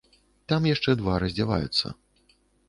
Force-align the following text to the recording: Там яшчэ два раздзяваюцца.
Там 0.51 0.61
яшчэ 0.69 0.95
два 1.01 1.19
раздзяваюцца. 1.25 1.93